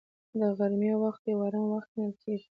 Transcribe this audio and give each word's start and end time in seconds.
د 0.39 0.41
غرمې 0.57 0.93
وخت 1.03 1.21
یو 1.31 1.39
آرام 1.47 1.67
وخت 1.73 1.89
ګڼل 1.95 2.13
کېږي 2.23 2.47